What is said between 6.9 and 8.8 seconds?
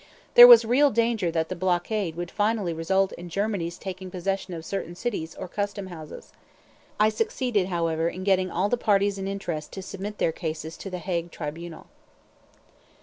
I succeeded, however, in getting all the